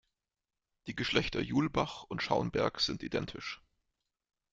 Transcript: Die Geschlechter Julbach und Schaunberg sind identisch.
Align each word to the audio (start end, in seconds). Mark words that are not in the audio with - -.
Die 0.87 0.95
Geschlechter 0.95 1.41
Julbach 1.41 2.05
und 2.05 2.23
Schaunberg 2.23 2.79
sind 2.79 3.03
identisch. 3.03 3.61